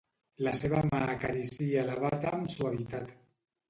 La 0.47 0.53
seva 0.59 0.79
mà 0.93 1.03
acaricia 1.17 1.87
la 1.93 2.01
bata 2.07 2.35
amb 2.43 2.53
suavitat. 2.59 3.19